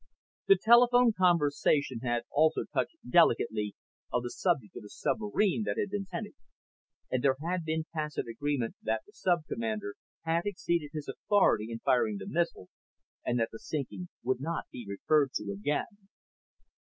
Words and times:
The 0.47 0.57
telephone 0.59 1.13
conversation 1.13 1.99
had 1.99 2.23
also 2.31 2.63
touched 2.63 2.95
delicately 3.07 3.75
on 4.11 4.23
the 4.23 4.31
subject 4.31 4.75
of 4.75 4.81
the 4.81 4.89
submarine 4.89 5.61
that 5.67 5.77
had 5.77 5.91
been 5.91 6.07
sunk 6.07 6.25
in 6.25 6.31
mid 6.33 6.33
Atlantic, 6.33 7.11
and 7.11 7.23
there 7.23 7.37
had 7.51 7.63
been 7.63 7.83
tacit 7.93 8.25
agreement 8.27 8.73
that 8.81 9.03
the 9.05 9.11
sub 9.13 9.45
commander 9.47 9.93
had 10.23 10.47
exceeded 10.47 10.89
his 10.91 11.07
authority 11.07 11.67
in 11.71 11.81
firing 11.85 12.17
the 12.17 12.25
missiles 12.27 12.71
and 13.23 13.39
that 13.39 13.49
the 13.51 13.59
sinking 13.59 14.09
would 14.23 14.41
not 14.41 14.63
be 14.71 14.87
referred 14.89 15.33
to 15.33 15.51
again. 15.53 16.07